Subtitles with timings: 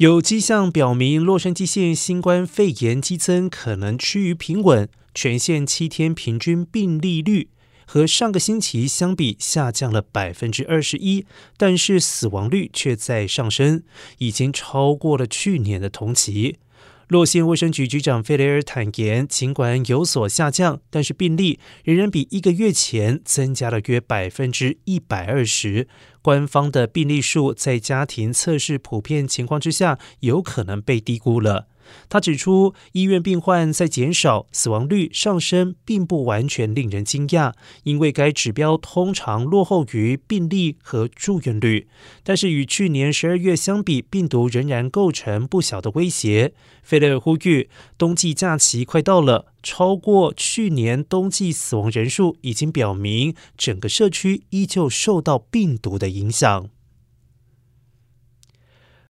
[0.00, 7.50] 有迹象表明，洛杉矶县新冠肺炎激增可能趋于平稳，全县七天平均病例率
[7.86, 11.26] 和上个星期相比下降了百分之二十一，
[11.58, 13.82] 但是死亡率却在上升，
[14.16, 16.56] 已经超过了去年的同期。
[17.10, 25.88] 洛县卫生局局长费雷尔坦言，尽管有所下降，但是病例仍然比一个月前增加了约百分之一百二十。
[26.22, 31.66] 官方的病例数在家庭测试普遍情况之下，有可能被低估了。
[32.08, 37.52] 他指出，医院病患在减少，死亡率上升，并不完全令人惊讶，
[37.84, 41.88] 因为该指标通常落后于病例和住院率。
[42.22, 46.52] 但是与去年十二月相比，病毒仍然构成不小的威胁。
[46.82, 56.70] 费雷尔呼吁，冬季假期快到了，超过去年冬季死亡人数已经表明，整个社区依旧受到病毒的影响。